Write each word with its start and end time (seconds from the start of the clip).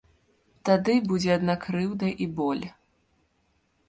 Тады 0.69 0.95
будзе 1.11 1.29
адна 1.39 1.55
крыўда 1.65 2.09
і 2.25 2.29
боль. 2.39 2.65